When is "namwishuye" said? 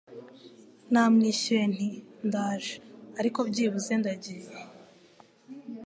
0.91-1.63